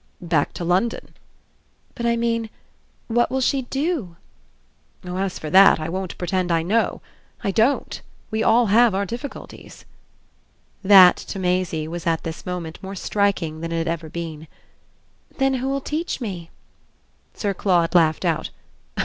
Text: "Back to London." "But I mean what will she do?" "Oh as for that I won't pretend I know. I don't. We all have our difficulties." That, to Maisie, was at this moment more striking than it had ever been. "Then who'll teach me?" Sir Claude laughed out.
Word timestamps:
"Back 0.19 0.51
to 0.53 0.65
London." 0.65 1.13
"But 1.93 2.07
I 2.07 2.15
mean 2.15 2.49
what 3.07 3.29
will 3.29 3.39
she 3.39 3.61
do?" 3.61 4.15
"Oh 5.05 5.17
as 5.17 5.37
for 5.37 5.51
that 5.51 5.79
I 5.79 5.89
won't 5.89 6.17
pretend 6.17 6.51
I 6.51 6.63
know. 6.63 7.03
I 7.43 7.51
don't. 7.51 8.01
We 8.31 8.41
all 8.41 8.65
have 8.73 8.95
our 8.95 9.05
difficulties." 9.05 9.85
That, 10.83 11.17
to 11.17 11.37
Maisie, 11.37 11.87
was 11.87 12.07
at 12.07 12.23
this 12.23 12.47
moment 12.47 12.81
more 12.81 12.95
striking 12.95 13.61
than 13.61 13.71
it 13.71 13.77
had 13.77 13.87
ever 13.87 14.09
been. 14.09 14.47
"Then 15.37 15.53
who'll 15.53 15.81
teach 15.81 16.19
me?" 16.19 16.49
Sir 17.35 17.53
Claude 17.53 17.93
laughed 17.93 18.25
out. 18.25 18.49